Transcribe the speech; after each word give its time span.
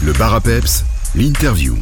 Le 0.00 0.12
bar 0.12 0.32
à 0.34 0.40
peps, 0.40 0.84
l'interview. 1.16 1.76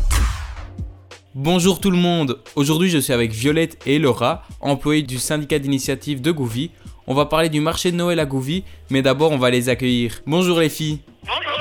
Bonjour 1.34 1.80
tout 1.80 1.90
le 1.90 1.98
monde, 1.98 2.40
aujourd'hui 2.54 2.88
je 2.88 2.96
suis 2.96 3.12
avec 3.12 3.30
Violette 3.30 3.76
et 3.86 3.98
Laura, 3.98 4.42
employées 4.60 5.02
du 5.02 5.18
syndicat 5.18 5.58
d'initiative 5.58 6.22
de 6.22 6.30
Gouvy. 6.30 6.70
On 7.06 7.14
va 7.14 7.26
parler 7.26 7.50
du 7.50 7.60
marché 7.60 7.92
de 7.92 7.96
Noël 7.96 8.18
à 8.18 8.24
Gouvy, 8.24 8.64
mais 8.88 9.02
d'abord 9.02 9.32
on 9.32 9.38
va 9.38 9.50
les 9.50 9.68
accueillir. 9.68 10.22
Bonjour 10.26 10.60
les 10.60 10.70
filles. 10.70 11.00
Bonjour. 11.24 11.60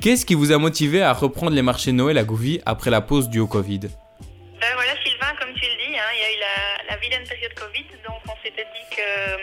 Qu'est-ce 0.00 0.24
qui 0.24 0.34
vous 0.34 0.52
a 0.52 0.58
motivé 0.58 1.02
à 1.02 1.12
reprendre 1.12 1.52
les 1.52 1.62
marchés 1.62 1.90
de 1.90 1.96
Noël 1.96 2.18
à 2.18 2.24
Gouvy 2.24 2.60
après 2.64 2.90
la 2.90 3.00
pause 3.00 3.28
due 3.28 3.40
au 3.40 3.48
Covid? 3.48 3.80
Ben 3.80 4.72
voilà 4.74 4.92
Sylvain, 5.04 5.34
comme 5.40 5.52
tu 5.54 5.66
le 5.66 5.76
dis, 5.76 5.96
hein, 5.98 6.10
il 6.14 6.20
y 6.20 6.24
a 6.24 6.30
eu 6.30 6.40
la, 6.40 6.94
la 6.94 7.00
vilaine 7.00 7.26
période 7.26 7.52
Covid, 7.54 7.84
donc 8.06 8.22
on 8.28 8.36
s'était 8.44 8.62
dit 8.62 8.96
que 8.96 9.02
euh, 9.02 9.36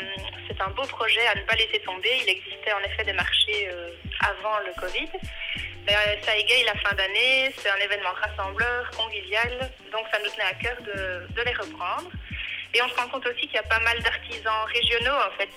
c'est 0.48 0.62
un 0.62 0.70
beau 0.70 0.84
projet 0.88 1.28
à 1.28 1.36
ne 1.36 1.46
pas 1.46 1.56
laisser 1.56 1.82
tomber. 1.86 2.10
Il 2.24 2.30
existait 2.30 2.72
en 2.72 2.80
effet 2.88 3.04
des 3.04 3.14
marchés 3.14 3.68
euh, 3.68 3.90
avant 4.22 4.58
le 4.66 4.72
Covid. 4.80 5.10
Ben, 5.86 5.96
ça 6.24 6.36
égaye 6.38 6.64
la 6.64 6.76
fin 6.76 6.96
d'année, 6.96 7.54
c'est 7.58 7.70
un 7.70 7.78
événement 7.78 8.14
rassembleur, 8.14 8.92
convivial, 8.92 9.72
donc 9.92 10.06
ça 10.12 10.20
nous 10.24 10.30
tenait 10.30 10.44
à 10.44 10.54
cœur 10.54 10.78
de, 10.82 11.34
de 11.34 11.42
les 11.42 11.54
reprendre. 11.54 12.10
Et 12.74 12.82
on 12.82 12.88
se 12.88 12.96
rend 12.96 13.08
compte 13.10 13.26
aussi 13.26 13.42
qu'il 13.42 13.56
y 13.56 13.58
a 13.58 13.64
pas 13.64 13.80
mal 13.80 14.00
d'artisans 14.02 14.64
régionaux 14.68 15.18
en 15.28 15.38
fait 15.38 15.50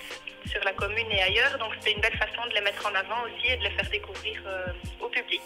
sur 0.49 0.63
la 0.63 0.73
commune 0.73 1.11
et 1.11 1.21
ailleurs, 1.21 1.57
donc 1.59 1.73
c'était 1.75 1.93
une 1.93 2.01
belle 2.01 2.17
façon 2.17 2.47
de 2.49 2.53
les 2.55 2.61
mettre 2.61 2.85
en 2.85 2.93
avant 2.95 3.23
aussi 3.23 3.51
et 3.51 3.57
de 3.57 3.63
les 3.63 3.71
faire 3.71 3.89
découvrir 3.89 4.41
euh, 4.45 4.65
au 5.01 5.07
public. 5.09 5.41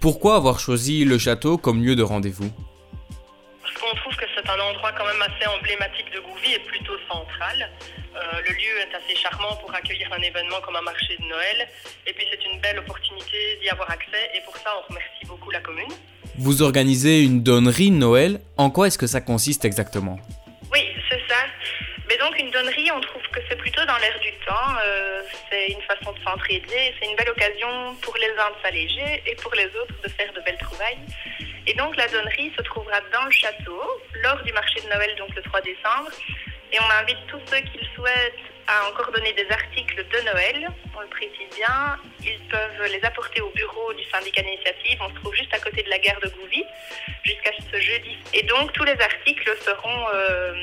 Pourquoi 0.00 0.36
avoir 0.36 0.58
choisi 0.58 1.04
le 1.04 1.18
château 1.18 1.58
comme 1.58 1.82
lieu 1.82 1.94
de 1.94 2.02
rendez-vous? 2.02 2.50
Parce 3.62 3.74
qu'on 3.74 3.94
trouve 3.96 4.16
que 4.16 4.24
c'est 4.34 4.48
un 4.50 4.58
endroit 4.58 4.92
quand 4.92 5.06
même 5.06 5.22
assez 5.22 5.46
emblématique 5.46 6.10
de 6.12 6.20
Gouvy 6.20 6.54
et 6.54 6.58
plutôt 6.60 6.98
central. 7.08 7.70
Euh, 8.22 8.40
le 8.46 8.52
lieu 8.54 8.78
est 8.80 8.94
assez 8.94 9.16
charmant 9.20 9.56
pour 9.56 9.74
accueillir 9.74 10.08
un 10.12 10.22
événement 10.22 10.60
comme 10.64 10.76
un 10.76 10.82
marché 10.82 11.16
de 11.18 11.24
Noël. 11.24 11.68
Et 12.06 12.12
puis 12.12 12.24
c'est 12.30 12.44
une 12.44 12.60
belle 12.60 12.78
opportunité 12.78 13.58
d'y 13.60 13.68
avoir 13.68 13.90
accès 13.90 14.30
et 14.34 14.40
pour 14.44 14.56
ça 14.56 14.70
on 14.78 14.88
remercie 14.88 15.24
beaucoup 15.26 15.50
la 15.50 15.60
commune. 15.60 15.90
Vous 16.38 16.62
organisez 16.62 17.22
une 17.22 17.42
donnerie 17.42 17.90
Noël, 17.90 18.40
en 18.56 18.70
quoi 18.70 18.86
est-ce 18.86 18.98
que 18.98 19.06
ça 19.08 19.20
consiste 19.20 19.64
exactement? 19.64 20.18
Oui, 20.72 20.80
c'est 21.10 21.20
ça. 21.28 21.36
Mais 22.08 22.16
donc 22.18 22.38
une 22.38 22.50
donnerie, 22.50 22.90
on 22.92 23.00
trouve 23.00 23.22
que 23.32 23.40
c'est 23.48 23.56
plutôt 23.56 23.84
dans 23.86 23.96
l'air 23.98 24.18
du 24.20 24.30
temps. 24.46 24.76
euh, 24.86 25.22
c'est 25.50 25.66
une 25.72 25.82
façon 25.82 26.12
de 26.12 26.18
s'entraider. 26.22 26.94
C'est 27.00 27.08
une 27.10 27.16
belle 27.16 27.30
occasion 27.30 27.94
pour 28.02 28.16
les 28.16 28.28
uns 28.30 28.50
de 28.56 28.62
s'alléger 28.62 29.22
et 29.26 29.34
pour 29.36 29.52
les 29.54 29.66
autres 29.66 29.94
de 30.02 30.08
faire 30.08 30.32
de 30.32 30.40
belles 30.40 30.58
trouvailles. 30.58 30.98
Et 31.66 31.74
donc 31.74 31.96
la 31.96 32.08
donnerie 32.08 32.52
se 32.56 32.62
trouvera 32.62 33.00
dans 33.12 33.24
le 33.24 33.30
château 33.30 33.80
lors 34.22 34.42
du 34.42 34.52
marché 34.52 34.80
de 34.80 34.88
Noël, 34.88 35.14
donc 35.18 35.34
le 35.34 35.42
3 35.42 35.60
décembre. 35.62 36.10
Et 36.72 36.78
on 36.80 36.90
invite 37.02 37.18
tous 37.28 37.40
ceux 37.50 37.60
qui 37.60 37.78
le 37.78 37.86
souhaitent 37.94 38.52
à 38.66 38.88
encore 38.88 39.12
donner 39.12 39.32
des 39.34 39.46
articles 39.50 39.96
de 39.96 40.24
Noël. 40.24 40.68
On 40.96 41.00
le 41.00 41.08
précise 41.08 41.48
bien. 41.56 41.98
Ils 42.24 42.40
peuvent 42.48 42.90
les 42.90 43.04
apporter 43.04 43.40
au 43.40 43.50
bureau 43.50 43.92
du 43.92 44.04
syndicat 44.04 44.42
d'initiative. 44.42 44.98
On 45.00 45.08
se 45.10 45.14
trouve 45.20 45.34
juste 45.34 45.52
à 45.52 45.58
côté 45.58 45.82
de 45.82 45.90
la 45.90 45.98
gare 45.98 46.20
de 46.20 46.28
Gouvy 46.28 46.64
jusqu'à 47.24 47.50
ce 47.70 47.80
jeudi. 47.80 48.16
Et 48.32 48.42
donc 48.44 48.72
tous 48.72 48.84
les 48.84 48.98
articles 49.00 49.52
seront 49.64 50.06
euh, 50.14 50.54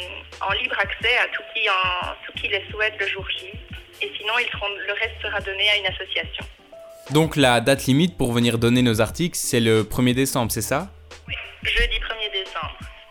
en 0.41 0.51
libre 0.53 0.79
accès 0.79 1.17
à 1.17 1.27
tout 1.27 1.43
qui, 1.53 1.69
en, 1.69 2.15
tout 2.25 2.33
qui 2.33 2.47
les 2.47 2.63
souhaite 2.71 2.95
le 2.99 3.07
jour 3.07 3.27
J. 3.29 3.51
Et 4.01 4.11
sinon, 4.17 4.33
ils 4.39 4.49
seront, 4.49 4.69
le 4.87 4.93
reste 4.93 5.21
sera 5.21 5.41
donné 5.41 5.69
à 5.69 5.77
une 5.77 5.87
association. 5.87 6.45
Donc 7.11 7.35
la 7.35 7.59
date 7.59 7.85
limite 7.85 8.17
pour 8.17 8.31
venir 8.31 8.57
donner 8.57 8.81
nos 8.81 9.01
articles, 9.01 9.37
c'est 9.37 9.59
le 9.59 9.83
1er 9.83 10.13
décembre, 10.13 10.51
c'est 10.51 10.61
ça? 10.61 10.89
Jeudi 11.63 11.98
1er 11.98 11.98
décembre. 11.98 11.98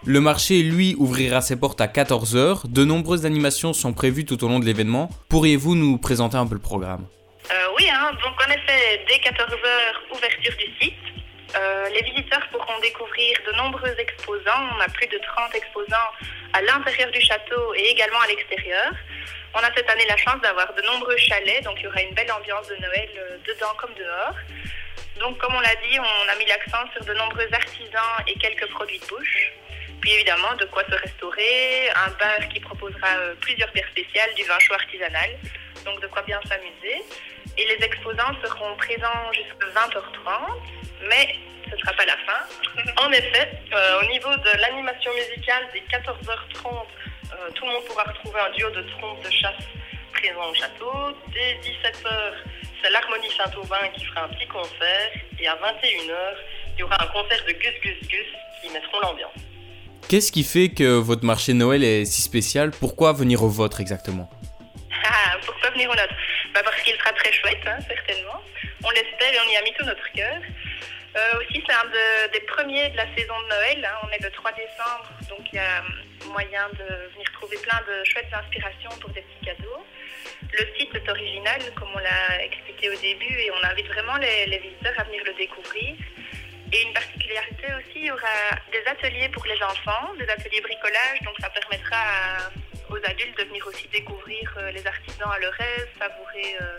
Le 0.09 0.23
marché, 0.23 0.63
lui, 0.63 0.95
ouvrira 0.97 1.43
ses 1.43 1.61
portes 1.61 1.83
à 1.83 1.87
14h. 1.87 2.65
De 2.65 2.83
nombreuses 2.83 3.27
animations 3.27 3.75
sont 3.75 3.93
prévues 3.93 4.25
tout 4.25 4.43
au 4.43 4.49
long 4.49 4.59
de 4.59 4.65
l'événement. 4.65 5.11
Pourriez-vous 5.29 5.75
nous 5.75 5.99
présenter 5.99 6.39
un 6.39 6.47
peu 6.47 6.55
le 6.55 6.65
programme? 6.65 7.05
Euh, 7.53 7.77
oui, 7.77 7.85
hein, 7.93 8.13
donc 8.25 8.33
en 8.41 8.51
effet, 8.51 9.05
dès 9.07 9.17
14h, 9.21 10.17
ouverture 10.17 10.57
du 10.57 10.73
site. 10.81 11.05
Euh, 11.55 11.91
les 11.91 12.01
visiteurs 12.01 12.41
pourront 12.51 12.81
découvrir 12.81 13.37
de 13.49 13.53
nombreux 13.59 13.95
exposants. 13.99 14.65
On 14.79 14.81
a 14.81 14.89
plus 14.89 15.09
de 15.09 15.21
30 15.37 15.55
exposants 15.55 16.11
à 16.55 16.63
l'intérieur 16.63 17.11
du 17.11 17.21
château 17.21 17.75
et 17.77 17.93
également 17.93 18.21
à 18.25 18.29
l'extérieur. 18.29 18.91
On 19.53 19.59
a 19.59 19.69
cette 19.77 19.91
année 19.91 20.07
la 20.09 20.17
chance 20.17 20.41
d'avoir 20.41 20.73
de 20.73 20.81
nombreux 20.89 21.19
chalets, 21.19 21.63
donc 21.65 21.77
il 21.81 21.85
y 21.85 21.87
aura 21.87 22.01
une 22.01 22.15
belle 22.15 22.33
ambiance 22.33 22.67
de 22.69 22.77
Noël 22.81 23.11
euh, 23.19 23.37
dedans 23.47 23.77
comme 23.77 23.93
dehors. 23.93 24.37
Donc 25.21 25.37
comme 25.37 25.55
on 25.55 25.61
l'a 25.61 25.77
dit, 25.85 26.01
on 26.01 26.33
a 26.33 26.35
mis 26.39 26.47
l'accent 26.47 26.89
sur 26.97 27.05
de 27.05 27.13
nombreux 27.13 27.49
artisans 27.53 28.25
et 28.27 28.33
quelques 28.39 28.71
produits 28.71 29.01
de 29.01 29.07
bouche. 29.07 29.53
Puis 30.01 30.13
évidemment, 30.13 30.55
de 30.57 30.65
quoi 30.67 30.85
se 30.85 30.95
restaurer, 30.95 31.91
un 31.91 32.11
bar 32.11 32.49
qui 32.53 32.61
proposera 32.61 33.09
euh, 33.19 33.35
plusieurs 33.41 33.71
bières 33.73 33.89
spéciales, 33.89 34.33
du 34.35 34.45
vin 34.45 34.59
chaud 34.59 34.75
artisanal, 34.75 35.31
donc 35.85 36.01
de 36.01 36.07
quoi 36.07 36.23
bien 36.23 36.41
s'amuser. 36.49 37.03
Et 37.57 37.67
les 37.67 37.85
exposants 37.85 38.35
seront 38.43 38.77
présents 38.77 39.33
jusqu'à 39.33 39.67
20h30, 39.75 41.09
mais 41.09 41.37
ce 41.69 41.75
ne 41.75 41.81
sera 41.81 41.93
pas 41.93 42.07
la 42.07 42.17
fin. 42.19 42.93
En 43.05 43.11
effet, 43.13 43.51
euh, 43.73 44.01
au 44.01 44.07
niveau 44.07 44.35
de 44.37 44.61
l'animation 44.61 45.13
musicale, 45.15 45.69
dès 45.73 45.81
14h30, 45.81 46.87
euh, 47.33 47.51
tout 47.55 47.67
le 47.67 47.73
monde 47.73 47.85
pourra 47.85 48.05
retrouver 48.05 48.41
un 48.41 48.51
duo 48.51 48.71
de 48.71 48.83
trompes 48.83 49.23
de 49.25 49.31
chasse 49.31 49.65
présent 50.13 50.51
au 50.51 50.55
château. 50.55 50.93
Dès 51.33 51.55
17h, 51.69 52.33
c'est 52.83 52.91
l'Harmonie 52.91 53.31
Saint-Aubin 53.37 53.89
qui 53.95 54.05
fera 54.05 54.25
un 54.25 54.29
petit 54.29 54.47
concert. 54.47 55.11
Et 55.39 55.49
à 55.49 55.55
21h, 55.57 56.37
il 56.75 56.81
y 56.81 56.83
aura 56.83 57.03
un 57.03 57.07
concert 57.09 57.45
de 57.47 57.53
Gus 57.53 57.75
Gus 57.83 58.09
Gus 58.09 58.27
qui 58.63 58.71
mettront 58.71 59.01
l'ambiance. 59.01 59.33
Qu'est-ce 60.09 60.33
qui 60.33 60.43
fait 60.43 60.71
que 60.71 60.97
votre 60.99 61.25
marché 61.25 61.53
de 61.53 61.59
Noël 61.59 61.85
est 61.85 62.05
si 62.07 62.23
spécial? 62.23 62.71
Pourquoi 62.71 63.13
venir 63.13 63.43
au 63.43 63.49
vôtre 63.49 63.81
exactement? 63.81 64.29
Ah, 65.05 65.37
pourquoi 65.45 65.71
venir 65.71 65.91
au 65.91 65.95
nôtre? 65.95 66.15
Bah 66.55 66.61
Parce 66.65 66.81
qu'il 66.83 66.95
sera 66.97 67.13
très 67.13 67.33
chouette, 67.33 67.61
hein, 67.67 67.77
certainement. 67.87 68.41
On 68.85 68.91
l'espère 68.91 69.33
et 69.33 69.39
on 69.47 69.53
y 69.53 69.57
a 69.57 69.63
mis 69.63 69.73
tout 69.79 69.85
notre 69.85 70.11
cœur. 70.13 70.39
Euh, 71.17 71.39
aussi, 71.41 71.63
c'est 71.67 71.75
un 71.75 71.85
de- 71.85 72.33
des 72.33 72.41
premiers 72.47 72.89
de 72.91 72.97
la 72.97 73.05
saison 73.17 73.35
de 73.43 73.49
Noël. 73.49 73.85
hein. 73.85 73.99
On 74.05 74.09
est 74.13 74.23
le 74.23 74.31
3 74.31 74.53
décembre, 74.53 75.11
donc 75.29 75.41
il 75.53 75.57
y 75.57 75.59
a 75.59 75.83
moyen 76.33 76.69
de 76.73 76.85
venir 77.13 77.29
trouver 77.33 77.57
plein 77.59 77.81
de 77.89 78.05
chouettes 78.05 78.33
inspirations 78.33 78.91
pour 79.01 79.11
des 79.11 79.21
petits 79.23 79.45
cadeaux. 79.45 79.85
Le 80.53 80.65
site 80.79 80.95
est 80.95 81.09
original, 81.11 81.61
comme 81.77 81.89
on 81.95 81.99
l'a 81.99 82.45
expliqué 82.45 82.89
au 82.89 82.97
début, 83.01 83.35
et 83.41 83.51
on 83.51 83.63
invite 83.65 83.87
vraiment 83.89 84.17
les 84.17 84.59
visiteurs 84.59 84.95
à 84.99 85.05
venir 85.05 85.21
le 85.27 85.35
découvrir. 85.35 85.95
Et 86.73 86.83
une 86.83 86.93
particularité 86.93 87.67
aussi, 87.79 87.97
il 87.97 88.07
y 88.07 88.11
aura 88.11 88.37
des 88.73 88.85
ateliers 88.91 89.29
pour 89.31 89.45
les 89.47 89.57
enfants, 89.63 90.13
des 90.19 90.29
ateliers 90.29 90.61
bricolage, 90.61 91.19
donc 91.25 91.35
ça 91.41 91.49
permettra 91.51 91.97
à- 91.97 92.51
aux 92.93 92.97
adultes 93.05 93.39
de 93.39 93.45
venir 93.45 93.67
aussi 93.67 93.89
découvrir 93.93 94.55
euh, 94.59 94.71
les 94.73 94.87
artisans 94.87 95.29
à 95.35 95.39
leur 95.39 95.55
aise, 95.61 95.89
savourer 95.99 96.57
euh, 96.61 96.77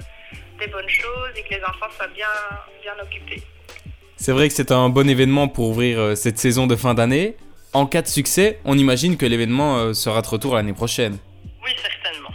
des 0.59 0.67
bonnes 0.67 0.89
choses 0.89 1.31
et 1.35 1.41
que 1.43 1.55
les 1.55 1.63
enfants 1.63 1.89
soient 1.95 2.07
bien, 2.07 2.27
bien 2.83 2.93
occupés. 3.01 3.41
C'est 4.15 4.31
vrai 4.31 4.47
que 4.47 4.53
c'est 4.53 4.71
un 4.71 4.89
bon 4.89 5.09
événement 5.09 5.47
pour 5.47 5.69
ouvrir 5.69 5.99
euh, 5.99 6.15
cette 6.15 6.37
saison 6.37 6.67
de 6.67 6.75
fin 6.75 6.93
d'année. 6.93 7.35
En 7.73 7.85
cas 7.85 8.01
de 8.01 8.07
succès, 8.07 8.59
on 8.65 8.77
imagine 8.77 9.17
que 9.17 9.25
l'événement 9.25 9.93
sera 9.93 10.21
de 10.23 10.27
retour 10.27 10.55
l'année 10.55 10.73
prochaine. 10.73 11.17
Oui, 11.63 11.71
certainement. 11.79 12.29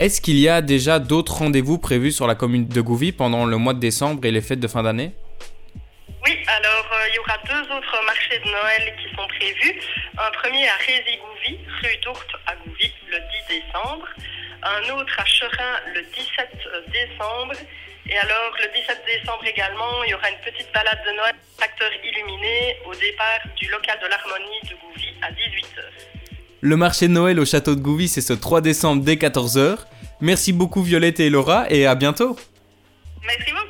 Est-ce 0.00 0.20
qu'il 0.20 0.36
y 0.38 0.48
a 0.48 0.60
déjà 0.62 0.98
d'autres 0.98 1.38
rendez-vous 1.38 1.78
prévus 1.78 2.10
sur 2.10 2.26
la 2.26 2.34
commune 2.34 2.66
de 2.66 2.80
Gouvy 2.80 3.12
pendant 3.12 3.46
le 3.46 3.56
mois 3.56 3.72
de 3.74 3.78
décembre 3.78 4.24
et 4.24 4.32
les 4.32 4.40
fêtes 4.40 4.58
de 4.58 4.66
fin 4.66 4.82
d'année? 4.82 5.12
Aura 7.38 7.62
deux 7.62 7.72
autres 7.72 8.04
marchés 8.04 8.38
de 8.38 8.50
Noël 8.50 8.94
qui 9.02 9.14
sont 9.14 9.26
prévus. 9.28 9.80
Un 10.18 10.30
premier 10.30 10.68
à 10.68 10.76
Rézy-Gouvy, 10.86 11.58
rue 11.82 11.96
d'Ourthe 12.04 12.34
à 12.46 12.54
Gouvy, 12.56 12.92
le 13.10 13.18
10 13.48 13.60
décembre. 13.60 14.06
Un 14.62 14.94
autre 14.94 15.14
à 15.18 15.24
Cherin, 15.24 15.74
le 15.94 16.02
17 16.02 16.48
décembre. 16.90 17.54
Et 18.10 18.16
alors, 18.18 18.52
le 18.58 18.80
17 18.80 19.04
décembre 19.06 19.44
également, 19.44 20.02
il 20.04 20.10
y 20.10 20.14
aura 20.14 20.30
une 20.30 20.38
petite 20.38 20.72
balade 20.72 20.98
de 21.06 21.16
Noël, 21.16 21.34
acteur 21.62 21.90
illuminé, 22.02 22.76
au 22.86 22.94
départ 22.94 23.40
du 23.56 23.68
local 23.68 23.98
de 24.02 24.08
l'Harmonie 24.08 24.60
de 24.64 24.74
Gouvy 24.76 25.14
à 25.22 25.30
18h. 25.30 25.82
Le 26.60 26.76
marché 26.76 27.06
de 27.06 27.12
Noël 27.12 27.38
au 27.38 27.44
château 27.44 27.74
de 27.74 27.80
Gouvy, 27.80 28.08
c'est 28.08 28.20
ce 28.20 28.32
3 28.32 28.62
décembre 28.62 29.04
dès 29.04 29.14
14h. 29.14 29.78
Merci 30.20 30.52
beaucoup 30.52 30.82
Violette 30.82 31.20
et 31.20 31.30
Laura 31.30 31.66
et 31.70 31.86
à 31.86 31.94
bientôt 31.94 32.36
Merci 33.24 33.52
beaucoup 33.52 33.67